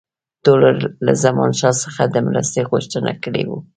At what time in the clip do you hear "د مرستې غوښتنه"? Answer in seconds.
2.07-3.11